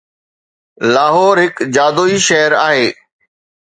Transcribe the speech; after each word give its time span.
لاهور 0.93 1.35
هڪ 1.43 1.55
جادوئي 1.77 2.17
شهر 2.29 2.61
آهي 2.67 2.87